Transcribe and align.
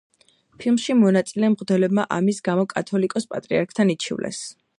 ფილმში 0.61 0.95
მონაწილე 1.01 1.51
მღვდლებმა 1.55 2.07
ამის 2.17 2.41
გამო 2.49 2.67
კათოლიკოს-პატრიარქთან 2.73 3.95
იჩივლეს. 3.97 4.43